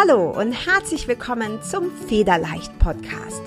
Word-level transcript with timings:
Hallo 0.00 0.30
und 0.30 0.52
herzlich 0.52 1.08
willkommen 1.08 1.60
zum 1.62 1.90
Federleicht 2.08 2.78
Podcast. 2.78 3.42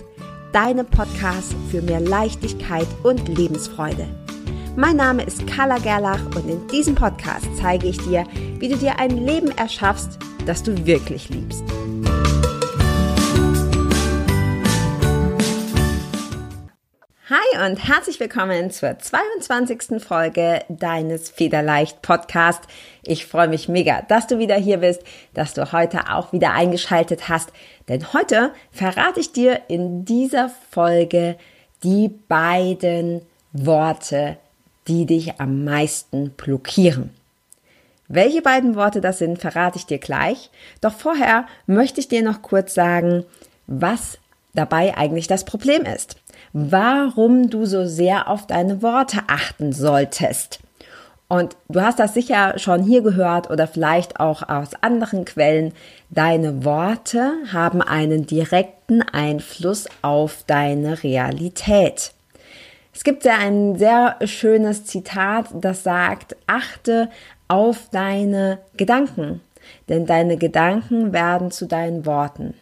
Deinem 0.51 0.85
Podcast 0.85 1.55
für 1.71 1.81
mehr 1.81 1.99
Leichtigkeit 1.99 2.85
und 3.01 3.27
Lebensfreude. 3.27 4.07
Mein 4.75 4.97
Name 4.97 5.23
ist 5.23 5.47
Carla 5.47 5.79
Gerlach 5.79 6.23
und 6.35 6.47
in 6.47 6.67
diesem 6.67 6.93
Podcast 6.93 7.47
zeige 7.55 7.87
ich 7.87 7.97
dir, 7.97 8.27
wie 8.59 8.69
du 8.69 8.77
dir 8.77 8.99
ein 8.99 9.25
Leben 9.25 9.49
erschaffst, 9.57 10.19
das 10.45 10.61
du 10.61 10.85
wirklich 10.85 11.29
liebst. 11.29 11.63
Hi 17.33 17.67
und 17.67 17.77
herzlich 17.77 18.19
willkommen 18.19 18.69
zur 18.69 18.99
22. 18.99 19.99
Folge 19.99 20.63
deines 20.69 21.31
Federleicht 21.31 22.03
Podcast. 22.03 22.61
Ich 23.01 23.25
freue 23.25 23.47
mich 23.47 23.67
mega, 23.67 24.03
dass 24.03 24.27
du 24.27 24.37
wieder 24.37 24.55
hier 24.55 24.77
bist, 24.77 25.01
dass 25.33 25.55
du 25.55 25.71
heute 25.71 26.11
auch 26.11 26.31
wieder 26.31 26.51
eingeschaltet 26.53 27.29
hast, 27.29 27.51
denn 27.87 28.13
heute 28.13 28.53
verrate 28.71 29.19
ich 29.19 29.31
dir 29.31 29.61
in 29.67 30.05
dieser 30.05 30.51
Folge 30.69 31.35
die 31.81 32.09
beiden 32.27 33.23
Worte, 33.51 34.37
die 34.87 35.07
dich 35.07 35.39
am 35.39 35.63
meisten 35.63 36.29
blockieren. 36.37 37.09
Welche 38.07 38.43
beiden 38.43 38.75
Worte 38.75 39.01
das 39.01 39.17
sind, 39.17 39.39
verrate 39.39 39.79
ich 39.79 39.87
dir 39.87 39.97
gleich. 39.97 40.51
Doch 40.81 40.93
vorher 40.93 41.47
möchte 41.65 41.99
ich 41.99 42.07
dir 42.07 42.21
noch 42.21 42.43
kurz 42.43 42.75
sagen, 42.75 43.25
was 43.65 44.19
dabei 44.53 44.95
eigentlich 44.95 45.25
das 45.25 45.45
Problem 45.45 45.81
ist 45.81 46.17
warum 46.51 47.49
du 47.49 47.65
so 47.65 47.85
sehr 47.85 48.27
auf 48.27 48.47
deine 48.47 48.81
Worte 48.81 49.19
achten 49.27 49.71
solltest. 49.71 50.59
Und 51.29 51.55
du 51.67 51.81
hast 51.81 51.99
das 51.99 52.13
sicher 52.13 52.59
schon 52.59 52.83
hier 52.83 53.01
gehört 53.01 53.49
oder 53.49 53.65
vielleicht 53.65 54.19
auch 54.19 54.47
aus 54.47 54.71
anderen 54.81 55.25
Quellen. 55.25 55.73
Deine 56.11 56.63
Worte 56.63 57.33
haben 57.51 57.81
einen 57.81 58.27
direkten 58.27 59.01
Einfluss 59.01 59.87
auf 60.03 60.43
deine 60.45 61.01
Realität. 61.01 62.11
Es 62.93 63.03
gibt 63.03 63.25
ja 63.25 63.37
ein 63.39 63.77
sehr 63.79 64.17
schönes 64.25 64.85
Zitat, 64.85 65.47
das 65.53 65.81
sagt, 65.81 66.35
achte 66.45 67.09
auf 67.47 67.89
deine 67.91 68.59
Gedanken, 68.77 69.41
denn 69.89 70.05
deine 70.05 70.37
Gedanken 70.37 71.13
werden 71.13 71.49
zu 71.49 71.65
deinen 71.65 72.05
Worten. 72.05 72.53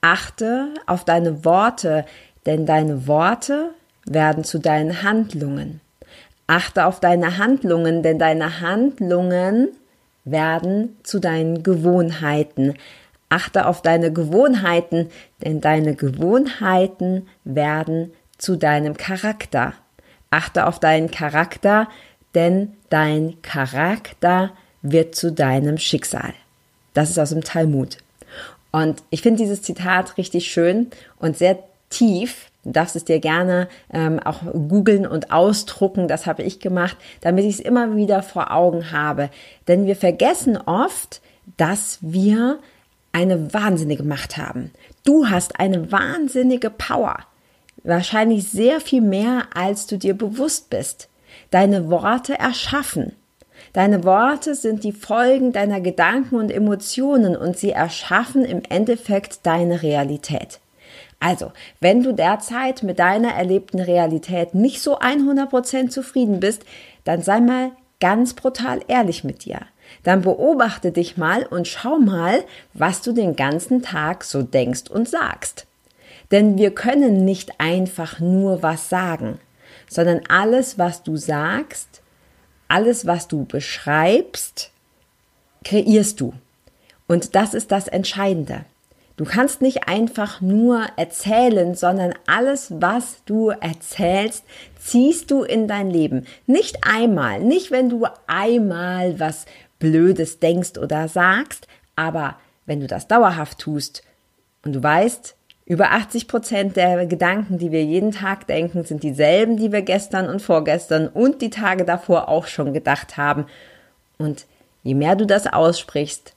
Achte 0.00 0.74
auf 0.86 1.04
deine 1.04 1.44
Worte, 1.44 2.04
denn 2.46 2.66
deine 2.66 3.06
Worte 3.06 3.70
werden 4.06 4.44
zu 4.44 4.58
deinen 4.58 5.02
Handlungen. 5.02 5.80
Achte 6.46 6.86
auf 6.86 7.00
deine 7.00 7.38
Handlungen, 7.38 8.02
denn 8.02 8.18
deine 8.18 8.60
Handlungen 8.60 9.68
werden 10.24 10.96
zu 11.02 11.20
deinen 11.20 11.62
Gewohnheiten. 11.62 12.74
Achte 13.28 13.66
auf 13.66 13.82
deine 13.82 14.12
Gewohnheiten, 14.12 15.08
denn 15.44 15.60
deine 15.60 15.94
Gewohnheiten 15.94 17.28
werden 17.44 18.12
zu 18.36 18.56
deinem 18.56 18.96
Charakter. 18.96 19.74
Achte 20.30 20.66
auf 20.66 20.80
deinen 20.80 21.10
Charakter, 21.10 21.88
denn 22.34 22.74
dein 22.88 23.40
Charakter 23.42 24.50
wird 24.82 25.14
zu 25.14 25.30
deinem 25.30 25.78
Schicksal. 25.78 26.34
Das 26.94 27.10
ist 27.10 27.18
aus 27.18 27.30
dem 27.30 27.44
Talmud. 27.44 27.98
Und 28.72 29.02
ich 29.10 29.22
finde 29.22 29.38
dieses 29.42 29.62
Zitat 29.62 30.16
richtig 30.16 30.50
schön 30.50 30.88
und 31.18 31.36
sehr 31.36 31.58
tief. 31.90 32.46
Darfst 32.62 32.96
es 32.96 33.04
dir 33.04 33.20
gerne 33.20 33.68
ähm, 33.92 34.20
auch 34.20 34.40
googeln 34.52 35.06
und 35.06 35.32
ausdrucken. 35.32 36.08
Das 36.08 36.26
habe 36.26 36.42
ich 36.42 36.60
gemacht, 36.60 36.96
damit 37.20 37.44
ich 37.44 37.54
es 37.54 37.60
immer 37.60 37.96
wieder 37.96 38.22
vor 38.22 38.50
Augen 38.50 38.92
habe. 38.92 39.30
Denn 39.66 39.86
wir 39.86 39.96
vergessen 39.96 40.56
oft, 40.56 41.20
dass 41.56 41.98
wir 42.00 42.58
eine 43.12 43.52
wahnsinnige 43.52 44.02
Macht 44.02 44.36
haben. 44.36 44.70
Du 45.04 45.28
hast 45.28 45.58
eine 45.58 45.90
wahnsinnige 45.90 46.70
Power. 46.70 47.18
Wahrscheinlich 47.82 48.48
sehr 48.50 48.80
viel 48.80 49.00
mehr, 49.00 49.48
als 49.54 49.86
du 49.86 49.96
dir 49.96 50.14
bewusst 50.14 50.70
bist. 50.70 51.08
Deine 51.50 51.90
Worte 51.90 52.38
erschaffen. 52.38 53.12
Deine 53.72 54.04
Worte 54.04 54.54
sind 54.54 54.84
die 54.84 54.92
Folgen 54.92 55.52
deiner 55.52 55.80
Gedanken 55.80 56.36
und 56.36 56.50
Emotionen 56.50 57.36
und 57.36 57.56
sie 57.56 57.70
erschaffen 57.70 58.44
im 58.44 58.62
Endeffekt 58.68 59.46
deine 59.46 59.82
Realität. 59.82 60.59
Also, 61.20 61.52
wenn 61.80 62.02
du 62.02 62.12
derzeit 62.12 62.82
mit 62.82 62.98
deiner 62.98 63.34
erlebten 63.34 63.78
Realität 63.78 64.54
nicht 64.54 64.80
so 64.80 64.98
100% 64.98 65.90
zufrieden 65.90 66.40
bist, 66.40 66.64
dann 67.04 67.22
sei 67.22 67.40
mal 67.40 67.72
ganz 68.00 68.32
brutal 68.34 68.80
ehrlich 68.88 69.22
mit 69.22 69.44
dir. 69.44 69.60
Dann 70.02 70.22
beobachte 70.22 70.92
dich 70.92 71.18
mal 71.18 71.44
und 71.44 71.68
schau 71.68 71.98
mal, 71.98 72.42
was 72.72 73.02
du 73.02 73.12
den 73.12 73.36
ganzen 73.36 73.82
Tag 73.82 74.24
so 74.24 74.42
denkst 74.42 74.90
und 74.90 75.08
sagst. 75.08 75.66
Denn 76.30 76.56
wir 76.56 76.74
können 76.74 77.24
nicht 77.24 77.60
einfach 77.60 78.20
nur 78.20 78.62
was 78.62 78.88
sagen, 78.88 79.38
sondern 79.88 80.20
alles, 80.28 80.78
was 80.78 81.02
du 81.02 81.16
sagst, 81.16 82.02
alles, 82.68 83.06
was 83.06 83.28
du 83.28 83.44
beschreibst, 83.44 84.70
kreierst 85.64 86.20
du. 86.20 86.32
Und 87.08 87.34
das 87.34 87.52
ist 87.52 87.72
das 87.72 87.88
Entscheidende. 87.88 88.64
Du 89.20 89.26
kannst 89.26 89.60
nicht 89.60 89.86
einfach 89.86 90.40
nur 90.40 90.82
erzählen, 90.96 91.74
sondern 91.74 92.14
alles, 92.26 92.72
was 92.80 93.22
du 93.26 93.50
erzählst, 93.50 94.44
ziehst 94.78 95.30
du 95.30 95.42
in 95.42 95.68
dein 95.68 95.90
Leben. 95.90 96.24
Nicht 96.46 96.78
einmal, 96.88 97.40
nicht 97.40 97.70
wenn 97.70 97.90
du 97.90 98.06
einmal 98.26 99.20
was 99.20 99.44
Blödes 99.78 100.38
denkst 100.38 100.78
oder 100.78 101.06
sagst, 101.06 101.68
aber 101.96 102.36
wenn 102.64 102.80
du 102.80 102.86
das 102.86 103.08
dauerhaft 103.08 103.58
tust 103.58 104.04
und 104.64 104.72
du 104.72 104.82
weißt, 104.82 105.36
über 105.66 105.90
80 105.90 106.26
Prozent 106.26 106.76
der 106.76 107.04
Gedanken, 107.04 107.58
die 107.58 107.72
wir 107.72 107.84
jeden 107.84 108.12
Tag 108.12 108.46
denken, 108.46 108.84
sind 108.84 109.02
dieselben, 109.02 109.58
die 109.58 109.70
wir 109.70 109.82
gestern 109.82 110.30
und 110.30 110.40
vorgestern 110.40 111.08
und 111.08 111.42
die 111.42 111.50
Tage 111.50 111.84
davor 111.84 112.30
auch 112.30 112.46
schon 112.46 112.72
gedacht 112.72 113.18
haben. 113.18 113.44
Und 114.16 114.46
je 114.82 114.94
mehr 114.94 115.14
du 115.14 115.26
das 115.26 115.46
aussprichst, 115.46 116.32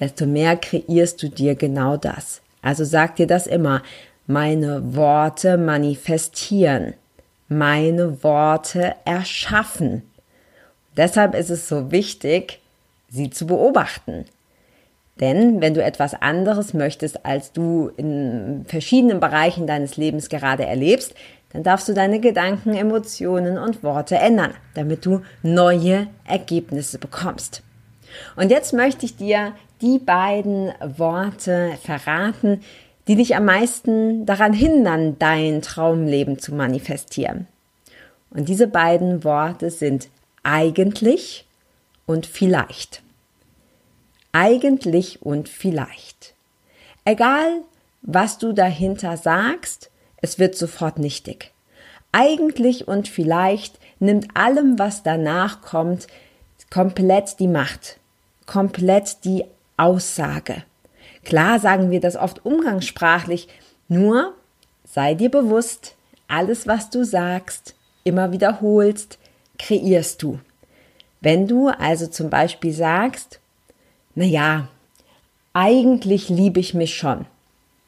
desto 0.00 0.26
mehr 0.26 0.56
kreierst 0.56 1.22
du 1.22 1.28
dir 1.28 1.54
genau 1.54 1.96
das. 1.96 2.40
Also 2.62 2.84
sag 2.84 3.16
dir 3.16 3.26
das 3.26 3.46
immer. 3.46 3.82
Meine 4.26 4.94
Worte 4.94 5.56
manifestieren. 5.56 6.94
Meine 7.48 8.22
Worte 8.22 8.94
erschaffen. 9.04 10.02
Deshalb 10.96 11.34
ist 11.34 11.50
es 11.50 11.68
so 11.68 11.90
wichtig, 11.90 12.60
sie 13.08 13.30
zu 13.30 13.46
beobachten. 13.46 14.26
Denn 15.20 15.60
wenn 15.60 15.74
du 15.74 15.82
etwas 15.82 16.14
anderes 16.14 16.74
möchtest, 16.74 17.24
als 17.24 17.52
du 17.52 17.90
in 17.96 18.64
verschiedenen 18.68 19.18
Bereichen 19.18 19.66
deines 19.66 19.96
Lebens 19.96 20.28
gerade 20.28 20.64
erlebst, 20.64 21.14
dann 21.52 21.62
darfst 21.62 21.88
du 21.88 21.94
deine 21.94 22.20
Gedanken, 22.20 22.74
Emotionen 22.74 23.58
und 23.58 23.82
Worte 23.82 24.16
ändern, 24.16 24.54
damit 24.74 25.06
du 25.06 25.22
neue 25.42 26.08
Ergebnisse 26.24 26.98
bekommst. 26.98 27.62
Und 28.36 28.50
jetzt 28.50 28.72
möchte 28.72 29.06
ich 29.06 29.16
dir 29.16 29.54
die 29.80 29.98
beiden 29.98 30.72
Worte 30.96 31.72
verraten, 31.82 32.62
die 33.06 33.16
dich 33.16 33.36
am 33.36 33.46
meisten 33.46 34.26
daran 34.26 34.52
hindern, 34.52 35.18
dein 35.18 35.62
Traumleben 35.62 36.38
zu 36.38 36.54
manifestieren. 36.54 37.46
Und 38.30 38.48
diese 38.48 38.66
beiden 38.66 39.24
Worte 39.24 39.70
sind 39.70 40.08
eigentlich 40.42 41.46
und 42.06 42.26
vielleicht. 42.26 43.02
Eigentlich 44.32 45.22
und 45.22 45.48
vielleicht. 45.48 46.34
Egal, 47.04 47.62
was 48.02 48.38
du 48.38 48.52
dahinter 48.52 49.16
sagst, 49.16 49.90
es 50.20 50.38
wird 50.38 50.56
sofort 50.56 50.98
nichtig. 50.98 51.52
Eigentlich 52.12 52.88
und 52.88 53.08
vielleicht 53.08 53.78
nimmt 53.98 54.36
allem, 54.36 54.78
was 54.78 55.02
danach 55.02 55.62
kommt, 55.62 56.06
komplett 56.70 57.38
die 57.40 57.48
Macht, 57.48 57.98
komplett 58.46 59.24
die 59.24 59.44
Aussage. 59.76 60.64
Klar 61.24 61.58
sagen 61.58 61.90
wir 61.90 62.00
das 62.00 62.16
oft 62.16 62.44
umgangssprachlich, 62.44 63.48
nur 63.88 64.34
sei 64.84 65.14
dir 65.14 65.30
bewusst, 65.30 65.96
alles, 66.26 66.66
was 66.66 66.90
du 66.90 67.04
sagst, 67.04 67.74
immer 68.04 68.32
wiederholst, 68.32 69.18
kreierst 69.58 70.22
du. 70.22 70.40
Wenn 71.20 71.48
du 71.48 71.68
also 71.68 72.06
zum 72.06 72.30
Beispiel 72.30 72.72
sagst, 72.72 73.40
na 74.14 74.24
ja, 74.24 74.68
eigentlich 75.52 76.28
liebe 76.28 76.60
ich 76.60 76.74
mich 76.74 76.96
schon, 76.96 77.26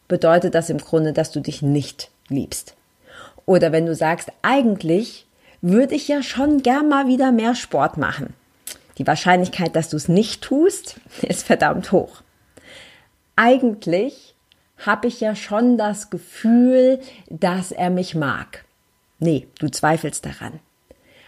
bedeutet 0.09 0.55
das 0.55 0.71
im 0.71 0.79
Grunde, 0.79 1.13
dass 1.13 1.31
du 1.31 1.41
dich 1.41 1.63
nicht 1.63 2.11
liebst. 2.29 2.75
Oder 3.47 3.73
wenn 3.73 3.87
du 3.87 3.95
sagst, 3.95 4.33
eigentlich 4.43 5.27
würde 5.61 5.95
ich 5.95 6.09
ja 6.09 6.23
schon 6.23 6.63
gern 6.63 6.89
mal 6.89 7.07
wieder 7.07 7.33
mehr 7.33 7.55
Sport 7.55 7.97
machen, 7.97 8.35
die 9.01 9.07
Wahrscheinlichkeit, 9.07 9.75
dass 9.75 9.89
du 9.89 9.97
es 9.97 10.09
nicht 10.09 10.43
tust, 10.43 11.01
ist 11.23 11.47
verdammt 11.47 11.91
hoch. 11.91 12.23
Eigentlich 13.35 14.35
habe 14.77 15.09
ich 15.09 15.21
ja 15.21 15.35
schon 15.35 15.79
das 15.79 16.11
Gefühl, 16.11 17.01
dass 17.29 17.73
er 17.73 17.91
mich 17.91 18.15
mag. 18.15 18.65
Nee, 19.19 19.49
du 19.59 19.71
zweifelst 19.71 20.25
daran. 20.25 20.61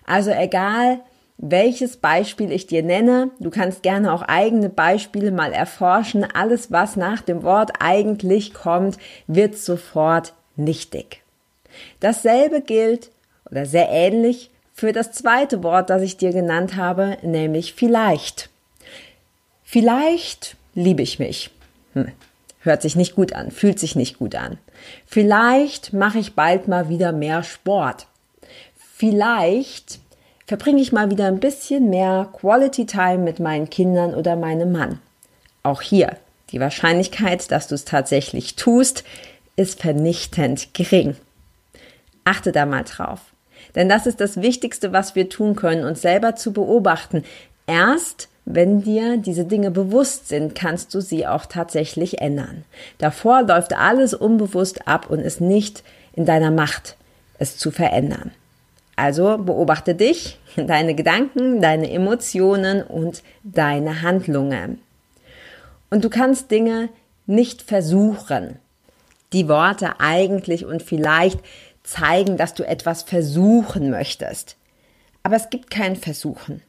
Also 0.05 0.31
egal, 0.31 1.01
welches 1.39 1.97
Beispiel 1.97 2.53
ich 2.53 2.67
dir 2.67 2.83
nenne. 2.83 3.31
Du 3.41 3.51
kannst 3.51 3.83
gerne 3.83 4.13
auch 4.13 4.23
eigene 4.23 4.69
Beispiele 4.69 5.33
mal 5.33 5.53
erforschen. 5.53 6.25
Alles, 6.25 6.71
was 6.71 6.97
nach 6.97 7.21
dem 7.21 7.43
Wort 7.43 7.73
eigentlich 7.81 8.55
kommt, 8.55 8.99
wird 9.27 9.57
sofort 9.57 10.35
nichtig. 10.57 11.23
Dasselbe 12.01 12.61
gilt 12.61 13.11
oder 13.51 13.67
sehr 13.67 13.89
ähnlich 13.91 14.52
für 14.75 14.93
das 14.93 15.13
zweite 15.13 15.63
Wort, 15.63 15.91
das 15.91 16.03
ich 16.03 16.17
dir 16.17 16.33
genannt 16.33 16.77
habe, 16.77 17.19
nämlich 17.23 17.75
vielleicht. 17.75 18.49
Vielleicht 19.63 20.57
liebe 20.75 21.03
ich 21.03 21.19
mich. 21.19 21.51
Hm. 21.95 22.13
Hört 22.61 22.83
sich 22.83 22.95
nicht 22.95 23.17
gut 23.17 23.33
an, 23.33 23.51
fühlt 23.51 23.81
sich 23.81 23.97
nicht 23.97 24.19
gut 24.19 24.35
an. 24.35 24.59
Vielleicht 25.07 25.93
mache 25.93 26.19
ich 26.19 26.35
bald 26.35 26.69
mal 26.69 26.89
wieder 26.89 27.11
mehr 27.13 27.43
Sport. 27.43 28.07
Vielleicht 28.77 29.99
verbringe 30.47 30.81
ich 30.81 30.93
mal 30.93 31.11
wieder 31.11 31.27
ein 31.27 31.41
bisschen 31.41 31.91
mehr 31.91 32.29
Quality 32.33 32.87
Time 32.87 33.19
mit 33.19 33.41
meinen 33.41 33.69
Kindern 33.69 34.15
oder 34.15 34.37
meinem 34.37 34.71
Mann. 34.71 35.01
Auch 35.65 35.83
hier, 35.83 36.17
die 36.51 36.61
Wahrscheinlichkeit, 36.61 37.51
dass 37.51 37.67
du 37.67 37.75
es 37.75 37.85
tatsächlich 37.85 38.55
tust, 38.55 39.03
ist 39.57 39.81
vernichtend 39.81 40.75
gering. 40.75 41.17
Achte 42.25 42.53
da 42.53 42.67
mal 42.67 42.85
drauf. 42.85 43.21
Denn 43.75 43.89
das 43.89 44.07
ist 44.07 44.21
das 44.21 44.41
Wichtigste, 44.41 44.93
was 44.93 45.15
wir 45.15 45.29
tun 45.29 45.57
können, 45.57 45.85
uns 45.85 46.03
selber 46.03 46.37
zu 46.37 46.53
beobachten. 46.53 47.25
Erst 47.67 48.29
wenn 48.45 48.83
dir 48.83 49.19
diese 49.19 49.45
Dinge 49.45 49.71
bewusst 49.71 50.29
sind, 50.29 50.55
kannst 50.55 50.95
du 50.95 51.01
sie 51.01 51.27
auch 51.27 51.47
tatsächlich 51.47 52.21
ändern. 52.21 52.65
Davor 52.99 53.43
läuft 53.43 53.73
alles 53.73 54.15
unbewusst 54.15 54.89
ab 54.89 55.09
und 55.09 55.21
ist 55.21 55.41
nicht 55.41 55.85
in 56.13 56.27
deiner 56.27 56.51
Macht, 56.51 56.97
es 57.39 57.57
zu 57.57 57.71
verändern. 57.71 58.33
Also 58.97 59.39
beobachte 59.39 59.95
dich, 59.95 60.39
deine 60.57 60.95
Gedanken, 60.95 61.61
deine 61.61 61.91
Emotionen 61.91 62.83
und 62.83 63.23
deine 63.45 64.03
Handlungen. 64.03 64.81
Und 65.91 66.05
du 66.05 66.11
kannst 66.11 66.51
Dinge 66.51 66.89
nicht 67.27 67.63
versuchen. 67.63 68.59
Die 69.33 69.49
Worte 69.49 70.01
eigentlich 70.01 70.67
und 70.67 70.83
vielleicht 70.83 71.39
zeigen, 71.83 72.37
dass 72.37 72.55
du 72.55 72.67
etwas 72.67 73.03
versuchen 73.03 73.91
möchtest. 73.91 74.57
Aber 75.23 75.37
es 75.37 75.51
gibt 75.51 75.71
kein 75.71 75.97
Versuchen. 75.97 76.63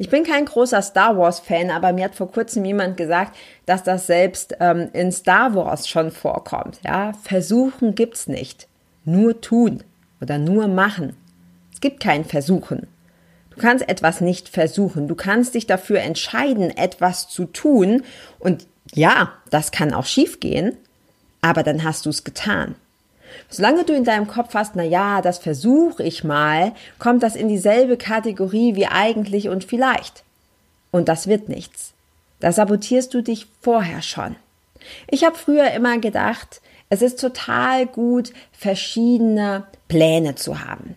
Ich 0.00 0.10
bin 0.10 0.22
kein 0.22 0.44
großer 0.44 0.80
Star 0.80 1.18
Wars-Fan, 1.18 1.70
aber 1.70 1.92
mir 1.92 2.04
hat 2.04 2.14
vor 2.14 2.30
kurzem 2.30 2.64
jemand 2.64 2.96
gesagt, 2.96 3.36
dass 3.66 3.82
das 3.82 4.06
selbst 4.06 4.56
ähm, 4.60 4.90
in 4.92 5.10
Star 5.10 5.54
Wars 5.56 5.88
schon 5.88 6.12
vorkommt. 6.12 6.78
Ja, 6.84 7.12
Versuchen 7.24 7.96
gibt's 7.96 8.28
nicht. 8.28 8.68
Nur 9.04 9.40
tun 9.40 9.82
oder 10.20 10.38
nur 10.38 10.68
machen. 10.68 11.16
Es 11.72 11.80
gibt 11.80 12.00
kein 12.00 12.24
Versuchen. 12.24 12.86
Du 13.50 13.60
kannst 13.60 13.88
etwas 13.88 14.20
nicht 14.20 14.48
versuchen. 14.48 15.08
Du 15.08 15.16
kannst 15.16 15.54
dich 15.54 15.66
dafür 15.66 16.00
entscheiden, 16.00 16.76
etwas 16.76 17.28
zu 17.28 17.46
tun. 17.46 18.04
Und 18.38 18.68
ja, 18.94 19.32
das 19.50 19.72
kann 19.72 19.92
auch 19.92 20.06
schiefgehen, 20.06 20.76
aber 21.40 21.64
dann 21.64 21.82
hast 21.82 22.06
du 22.06 22.10
es 22.10 22.22
getan. 22.22 22.76
Solange 23.48 23.84
du 23.84 23.92
in 23.92 24.04
deinem 24.04 24.26
Kopf 24.26 24.54
hast, 24.54 24.76
na 24.76 24.82
ja, 24.82 25.22
das 25.22 25.38
versuche 25.38 26.02
ich 26.02 26.24
mal, 26.24 26.72
kommt 26.98 27.22
das 27.22 27.36
in 27.36 27.48
dieselbe 27.48 27.96
Kategorie 27.96 28.74
wie 28.74 28.86
eigentlich 28.86 29.48
und 29.48 29.64
vielleicht. 29.64 30.24
Und 30.90 31.08
das 31.08 31.26
wird 31.26 31.48
nichts. 31.48 31.92
Da 32.40 32.52
sabotierst 32.52 33.12
du 33.14 33.22
dich 33.22 33.46
vorher 33.60 34.02
schon. 34.02 34.36
Ich 35.08 35.24
habe 35.24 35.36
früher 35.36 35.70
immer 35.72 35.98
gedacht, 35.98 36.60
es 36.88 37.02
ist 37.02 37.20
total 37.20 37.86
gut, 37.86 38.32
verschiedene 38.52 39.64
Pläne 39.88 40.34
zu 40.34 40.64
haben. 40.64 40.94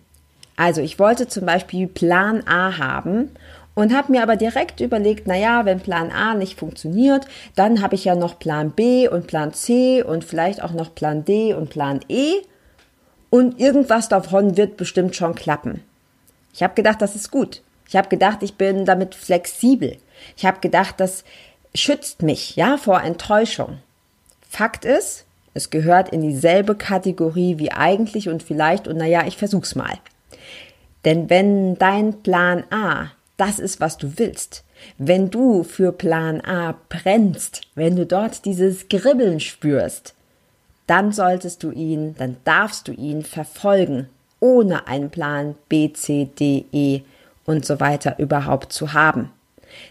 Also 0.56 0.80
ich 0.80 0.98
wollte 0.98 1.28
zum 1.28 1.46
Beispiel 1.46 1.86
Plan 1.86 2.46
A 2.46 2.78
haben 2.78 3.30
und 3.74 3.94
habe 3.94 4.12
mir 4.12 4.22
aber 4.22 4.36
direkt 4.36 4.80
überlegt, 4.80 5.26
na 5.26 5.36
ja, 5.36 5.64
wenn 5.64 5.80
Plan 5.80 6.10
A 6.10 6.34
nicht 6.34 6.58
funktioniert, 6.58 7.26
dann 7.54 7.82
habe 7.82 7.94
ich 7.94 8.04
ja 8.04 8.14
noch 8.14 8.38
Plan 8.38 8.70
B 8.70 9.08
und 9.08 9.26
Plan 9.26 9.52
C 9.52 10.02
und 10.02 10.24
vielleicht 10.24 10.62
auch 10.62 10.72
noch 10.72 10.94
Plan 10.94 11.24
D 11.24 11.54
und 11.54 11.70
Plan 11.70 12.00
E 12.08 12.42
und 13.30 13.58
irgendwas 13.58 14.08
davon 14.08 14.56
wird 14.56 14.76
bestimmt 14.76 15.16
schon 15.16 15.34
klappen. 15.34 15.82
Ich 16.52 16.62
habe 16.62 16.74
gedacht, 16.74 17.00
das 17.00 17.16
ist 17.16 17.30
gut. 17.30 17.62
Ich 17.88 17.96
habe 17.96 18.08
gedacht, 18.08 18.42
ich 18.42 18.54
bin 18.54 18.84
damit 18.84 19.14
flexibel. 19.14 19.96
Ich 20.36 20.44
habe 20.44 20.60
gedacht, 20.60 20.96
das 20.98 21.24
schützt 21.74 22.22
mich, 22.22 22.56
ja, 22.56 22.76
vor 22.76 23.02
Enttäuschung. 23.02 23.78
Fakt 24.48 24.84
ist, 24.84 25.24
es 25.54 25.70
gehört 25.70 26.10
in 26.10 26.20
dieselbe 26.20 26.74
Kategorie 26.74 27.58
wie 27.58 27.72
eigentlich 27.72 28.28
und 28.28 28.42
vielleicht 28.42 28.86
und 28.86 28.98
naja, 28.98 29.24
ich 29.26 29.36
versuch's 29.36 29.74
mal. 29.74 29.98
Denn 31.04 31.30
wenn 31.30 31.76
dein 31.78 32.22
Plan 32.22 32.64
A 32.70 33.10
das 33.42 33.58
ist, 33.58 33.80
was 33.80 33.98
du 33.98 34.18
willst. 34.18 34.62
Wenn 34.98 35.28
du 35.28 35.64
für 35.64 35.90
Plan 35.90 36.40
A 36.42 36.76
brennst, 36.88 37.62
wenn 37.74 37.96
du 37.96 38.06
dort 38.06 38.44
dieses 38.44 38.88
Gribbeln 38.88 39.40
spürst, 39.40 40.14
dann 40.86 41.10
solltest 41.10 41.64
du 41.64 41.72
ihn, 41.72 42.14
dann 42.16 42.36
darfst 42.44 42.86
du 42.86 42.92
ihn 42.92 43.24
verfolgen, 43.24 44.08
ohne 44.38 44.86
einen 44.86 45.10
Plan 45.10 45.56
B, 45.68 45.92
C, 45.92 46.30
D, 46.38 46.66
E 46.70 47.00
und 47.44 47.66
so 47.66 47.80
weiter 47.80 48.20
überhaupt 48.20 48.72
zu 48.72 48.92
haben. 48.92 49.30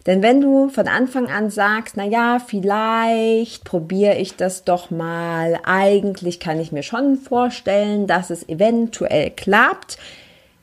Denn 0.06 0.21
wenn 0.21 0.39
du 0.39 0.69
von 0.69 0.88
Anfang 0.88 1.27
an 1.27 1.50
sagst, 1.50 1.98
na 1.98 2.06
ja, 2.06 2.39
vielleicht 2.39 3.65
probiere 3.65 4.15
ich 4.15 4.38
das 4.38 4.63
doch 4.63 4.92
mal, 4.92 5.59
eigentlich 5.65 6.39
kann 6.39 6.57
ich 6.59 6.71
mir 6.71 6.83
schon 6.83 7.18
vorstellen, 7.18 8.07
dass 8.07 8.30
es 8.30 8.48
eventuell 8.48 9.30
klappt, 9.31 9.98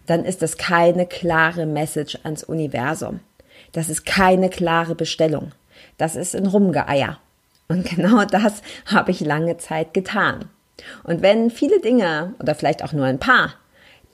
dann 0.09 0.25
ist 0.25 0.41
das 0.41 0.57
keine 0.57 1.07
klare 1.07 1.67
Message 1.67 2.19
ans 2.23 2.43
Universum. 2.43 3.21
Das 3.73 3.91
ist 3.91 4.07
keine 4.07 4.49
klare 4.49 4.95
Bestellung. 4.95 5.53
Das 5.99 6.17
ist 6.17 6.35
ein 6.35 6.47
Rumgeeier. 6.47 7.19
Und 7.69 7.85
genau 7.85 8.25
das 8.31 8.63
habe 8.87 9.11
ich 9.11 9.21
lange 9.21 9.59
Zeit 9.59 9.93
getan. 9.93 10.49
Und 11.05 11.21
wenn 11.21 11.51
viele 11.51 11.81
Dinge 11.81 12.35
oder 12.41 12.55
vielleicht 12.55 12.83
auch 12.83 12.93
nur 12.93 13.05
ein 13.05 13.19
paar, 13.19 13.55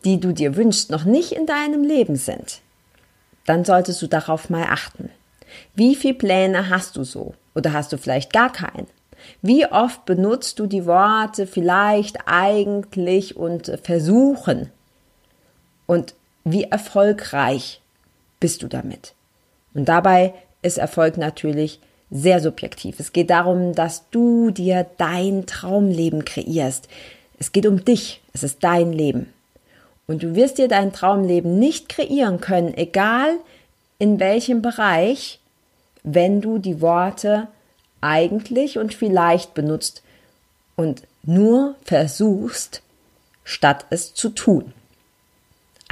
die 0.05 0.19
du 0.19 0.32
dir 0.32 0.56
wünschst, 0.56 0.91
noch 0.91 1.05
nicht 1.05 1.31
in 1.31 1.46
deinem 1.46 1.85
Leben 1.85 2.17
sind, 2.17 2.61
dann 3.47 3.64
solltest 3.64 4.02
du 4.02 4.08
darauf 4.08 4.50
mal 4.50 4.64
achten. 4.64 5.11
Wie 5.76 5.94
viele 5.94 6.14
Pläne 6.14 6.70
hast 6.70 6.97
du 6.97 7.05
so? 7.05 7.35
Oder 7.55 7.73
hast 7.73 7.93
du 7.93 7.99
vielleicht 7.99 8.32
gar 8.32 8.50
keinen? 8.50 8.88
Wie 9.43 9.64
oft 9.67 10.05
benutzt 10.06 10.58
du 10.58 10.67
die 10.67 10.87
Worte 10.87 11.47
vielleicht, 11.47 12.26
eigentlich 12.26 13.37
und 13.37 13.79
versuchen? 13.85 14.73
Und 15.87 16.15
wie 16.45 16.65
erfolgreich 16.65 17.81
bist 18.41 18.63
du 18.63 18.69
damit. 18.69 19.15
Und 19.73 19.87
dabei 19.87 20.35
ist 20.62 20.79
Erfolg 20.79 21.17
natürlich 21.17 21.81
sehr 22.11 22.41
subjektiv. 22.41 23.00
Es 23.00 23.12
geht 23.12 23.31
darum, 23.31 23.75
dass 23.75 24.09
du 24.11 24.50
dir 24.50 24.87
dein 24.99 25.47
Traumleben 25.47 26.25
kreierst. 26.25 26.88
Es 27.38 27.53
geht 27.53 27.67
um 27.67 27.85
dich. 27.85 28.23
Es 28.33 28.43
ist 28.43 28.62
dein 28.62 28.93
Leben. 28.93 29.33
Und 30.07 30.23
du 30.23 30.35
wirst 30.35 30.59
dir 30.59 30.69
dein 30.69 30.93
Traumleben 30.93 31.59
nicht 31.59 31.88
kreieren 31.88 32.41
können, 32.41 32.75
egal 32.75 33.38
in 33.99 34.21
welchem 34.21 34.61
Bereich, 34.61 35.41
wenn 36.03 36.41
du 36.41 36.59
die 36.59 36.81
Worte 36.81 37.49
eigentlich 38.00 38.79
und 38.79 38.93
vielleicht 38.93 39.55
benutzt 39.55 40.03
und 40.76 41.03
nur 41.23 41.75
versuchst, 41.85 42.83
statt 43.45 43.87
es 43.91 44.12
zu 44.12 44.29
tun. 44.29 44.75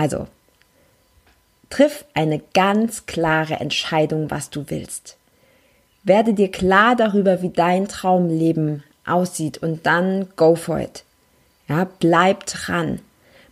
Also, 0.02 0.26
triff 1.70 2.04
eine 2.12 2.40
ganz 2.54 3.06
klare 3.06 3.60
Entscheidung, 3.60 4.32
was 4.32 4.50
du 4.50 4.64
willst. 4.66 5.16
Werde 6.02 6.34
dir 6.34 6.50
klar 6.50 6.96
darüber, 6.96 7.40
wie 7.40 7.50
dein 7.50 7.86
Traumleben 7.86 8.82
aussieht 9.06 9.58
und 9.58 9.86
dann 9.86 10.26
go 10.34 10.56
for 10.56 10.80
it. 10.80 11.04
Ja, 11.68 11.86
bleib 12.00 12.46
dran. 12.46 12.98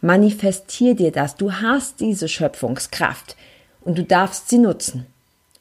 Manifestier 0.01 0.97
dir 0.97 1.13
das. 1.13 1.37
Du 1.37 1.53
hast 1.53 2.01
diese 2.01 2.27
Schöpfungskraft 2.27 3.37
und 3.83 3.97
du 3.97 4.03
darfst 4.03 4.49
sie 4.49 4.59
nutzen. 4.59 5.07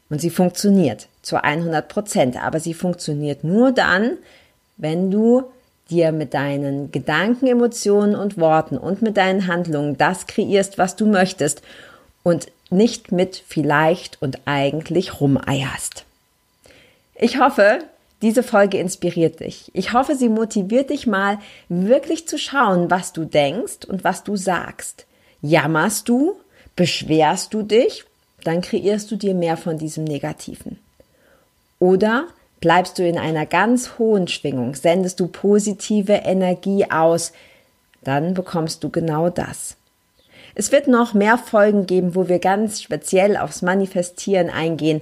Und 0.10 0.22
sie 0.22 0.32
funktioniert 0.32 1.08
zu 1.22 1.44
100 1.44 1.88
Prozent, 1.88 2.44
aber 2.44 2.60
sie 2.60 2.74
funktioniert 2.74 3.44
nur 3.44 3.74
dann, 3.74 4.18
wenn 4.78 5.12
du 5.12 5.44
dir 5.90 6.12
mit 6.12 6.34
deinen 6.34 6.92
Gedanken, 6.92 7.48
Emotionen 7.48 8.16
und 8.16 8.38
Worten 8.38 8.78
und 8.78 9.02
mit 9.02 9.18
deinen 9.18 9.48
Handlungen 9.48 9.98
das 9.98 10.28
kreierst, 10.28 10.78
was 10.78 10.96
du 10.96 11.06
möchtest 11.06 11.62
und 12.24 12.48
nicht 12.70 13.12
mit 13.12 13.44
vielleicht 13.48 14.22
und 14.22 14.40
eigentlich 14.46 15.20
rumeierst. 15.20 16.06
Ich 17.16 17.40
hoffe, 17.40 17.80
diese 18.22 18.44
Folge 18.44 18.78
inspiriert 18.78 19.40
dich. 19.40 19.72
Ich 19.74 19.94
hoffe, 19.94 20.16
sie 20.16 20.30
motiviert 20.30 20.90
dich 20.90 21.08
mal 21.08 21.40
wirklich 21.70 22.28
zu 22.28 22.38
schauen, 22.38 22.92
was 22.92 23.14
du 23.14 23.26
denkst 23.26 23.86
und 23.88 24.04
was 24.04 24.24
du 24.24 24.36
sagst. 24.36 25.06
Jammerst 25.42 26.10
du? 26.10 26.36
Beschwerst 26.76 27.54
du 27.54 27.62
dich? 27.64 28.06
Dann 28.44 28.62
kreierst 28.62 29.10
du 29.12 29.16
dir 29.16 29.34
mehr 29.34 29.58
von 29.58 29.78
diesem 29.78 30.04
Negativen. 30.04 30.80
Oder 31.80 32.28
Bleibst 32.60 33.00
du 33.00 33.08
in 33.08 33.18
einer 33.18 33.46
ganz 33.46 33.98
hohen 33.98 34.28
Schwingung, 34.28 34.76
sendest 34.76 35.20
du 35.20 35.28
positive 35.28 36.14
Energie 36.14 36.90
aus, 36.90 37.32
dann 38.04 38.34
bekommst 38.34 38.84
du 38.84 38.90
genau 38.90 39.30
das. 39.30 39.78
Es 40.56 40.72
wird 40.72 40.88
noch 40.88 41.14
mehr 41.14 41.38
Folgen 41.38 41.86
geben, 41.86 42.16
wo 42.16 42.28
wir 42.28 42.40
ganz 42.40 42.82
speziell 42.82 43.38
aufs 43.38 43.62
Manifestieren 43.62 44.50
eingehen. 44.50 45.02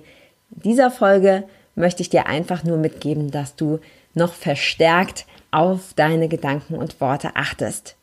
In 0.56 0.62
dieser 0.62 0.92
Folge 0.92 1.44
möchte 1.76 2.02
ich 2.02 2.10
dir 2.10 2.28
einfach 2.28 2.64
nur 2.64 2.78
mitgeben, 2.78 3.32
dass 3.32 3.56
du 3.56 3.80
noch 4.14 4.34
verstärkt 4.34 5.26
auf 5.52 5.94
deine 5.96 6.28
Gedanken 6.28 6.76
und 6.76 7.00
Worte 7.02 7.36
achtest. 7.36 7.96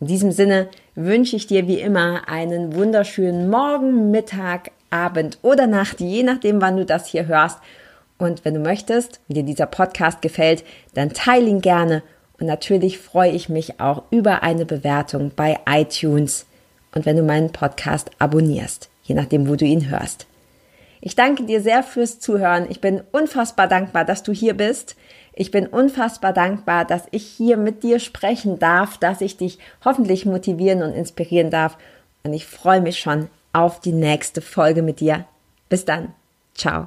In 0.00 0.08
diesem 0.08 0.32
Sinne 0.32 0.68
wünsche 0.94 1.36
ich 1.36 1.46
dir 1.46 1.66
wie 1.68 1.80
immer 1.80 2.28
einen 2.28 2.74
wunderschönen 2.74 3.48
Morgen, 3.48 4.10
Mittag, 4.10 4.72
Abend 4.90 5.38
oder 5.42 5.66
Nacht, 5.66 6.00
je 6.00 6.22
nachdem, 6.22 6.60
wann 6.60 6.76
du 6.76 6.84
das 6.84 7.06
hier 7.06 7.26
hörst. 7.26 7.58
Und 8.22 8.44
wenn 8.44 8.54
du 8.54 8.60
möchtest, 8.60 9.18
wenn 9.26 9.34
dir 9.34 9.42
dieser 9.42 9.66
Podcast 9.66 10.22
gefällt, 10.22 10.62
dann 10.94 11.12
teile 11.12 11.48
ihn 11.48 11.60
gerne. 11.60 12.04
Und 12.38 12.46
natürlich 12.46 12.98
freue 12.98 13.32
ich 13.32 13.48
mich 13.48 13.80
auch 13.80 14.04
über 14.12 14.44
eine 14.44 14.64
Bewertung 14.64 15.32
bei 15.34 15.58
iTunes 15.68 16.46
und 16.94 17.04
wenn 17.04 17.16
du 17.16 17.24
meinen 17.24 17.50
Podcast 17.50 18.12
abonnierst, 18.20 18.90
je 19.02 19.16
nachdem, 19.16 19.48
wo 19.48 19.56
du 19.56 19.64
ihn 19.64 19.90
hörst. 19.90 20.26
Ich 21.00 21.16
danke 21.16 21.42
dir 21.42 21.60
sehr 21.60 21.82
fürs 21.82 22.20
Zuhören. 22.20 22.66
Ich 22.70 22.80
bin 22.80 23.02
unfassbar 23.10 23.66
dankbar, 23.66 24.04
dass 24.04 24.22
du 24.22 24.30
hier 24.30 24.54
bist. 24.54 24.94
Ich 25.32 25.50
bin 25.50 25.66
unfassbar 25.66 26.32
dankbar, 26.32 26.84
dass 26.84 27.06
ich 27.10 27.26
hier 27.26 27.56
mit 27.56 27.82
dir 27.82 27.98
sprechen 27.98 28.60
darf, 28.60 28.98
dass 28.98 29.20
ich 29.20 29.36
dich 29.36 29.58
hoffentlich 29.84 30.26
motivieren 30.26 30.84
und 30.84 30.92
inspirieren 30.92 31.50
darf. 31.50 31.76
Und 32.22 32.34
ich 32.34 32.46
freue 32.46 32.82
mich 32.82 33.00
schon 33.00 33.28
auf 33.52 33.80
die 33.80 33.90
nächste 33.90 34.42
Folge 34.42 34.82
mit 34.82 35.00
dir. 35.00 35.24
Bis 35.68 35.84
dann. 35.84 36.14
Ciao. 36.54 36.86